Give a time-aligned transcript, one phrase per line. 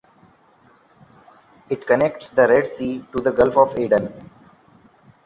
[1.69, 4.11] It connects the Red Sea to the Gulf of Aden.